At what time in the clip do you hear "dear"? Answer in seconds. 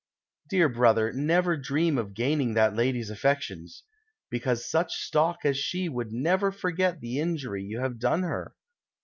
0.49-0.67